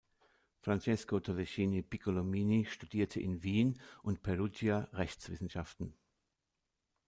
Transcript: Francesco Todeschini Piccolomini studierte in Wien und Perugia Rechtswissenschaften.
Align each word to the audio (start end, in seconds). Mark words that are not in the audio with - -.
Francesco 0.63 1.19
Todeschini 1.19 1.83
Piccolomini 1.83 2.65
studierte 2.65 3.19
in 3.19 3.43
Wien 3.43 3.79
und 4.01 4.23
Perugia 4.23 4.87
Rechtswissenschaften. 4.93 5.93